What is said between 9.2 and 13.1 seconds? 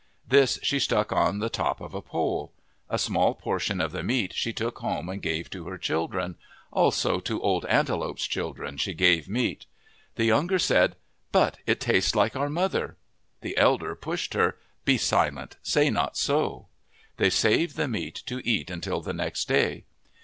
meat. The younger said," But it tastes like our mother."